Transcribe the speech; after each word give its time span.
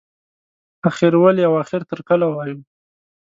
اخر 0.89 1.13
ولې 1.23 1.43
او 1.47 1.53
اخر 1.63 1.81
تر 1.89 1.99
کله 2.09 2.25
وایو. 2.29 2.59